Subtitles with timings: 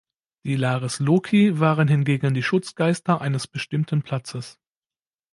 [0.45, 4.59] Die Lares Loci waren hingegen die Schutzgeister eines bestimmten Platzes.